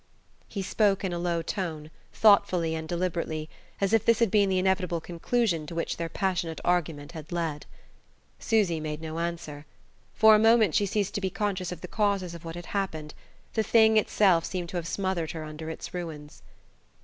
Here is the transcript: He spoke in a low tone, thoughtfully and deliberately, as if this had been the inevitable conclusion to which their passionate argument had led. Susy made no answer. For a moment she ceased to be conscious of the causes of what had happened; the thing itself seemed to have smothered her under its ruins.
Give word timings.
He 0.47 0.63
spoke 0.63 1.03
in 1.03 1.13
a 1.13 1.19
low 1.19 1.43
tone, 1.43 1.91
thoughtfully 2.11 2.73
and 2.73 2.87
deliberately, 2.89 3.51
as 3.79 3.93
if 3.93 4.03
this 4.03 4.17
had 4.17 4.31
been 4.31 4.49
the 4.49 4.57
inevitable 4.57 4.99
conclusion 4.99 5.67
to 5.67 5.75
which 5.75 5.97
their 5.97 6.09
passionate 6.09 6.59
argument 6.65 7.11
had 7.11 7.31
led. 7.31 7.67
Susy 8.39 8.79
made 8.79 8.99
no 8.99 9.19
answer. 9.19 9.67
For 10.15 10.33
a 10.33 10.39
moment 10.39 10.73
she 10.73 10.87
ceased 10.87 11.13
to 11.13 11.21
be 11.21 11.29
conscious 11.29 11.71
of 11.71 11.81
the 11.81 11.87
causes 11.87 12.33
of 12.33 12.43
what 12.43 12.55
had 12.55 12.65
happened; 12.73 13.13
the 13.53 13.61
thing 13.61 13.95
itself 13.95 14.43
seemed 14.43 14.69
to 14.69 14.77
have 14.77 14.87
smothered 14.87 15.33
her 15.33 15.43
under 15.43 15.69
its 15.69 15.93
ruins. 15.93 16.41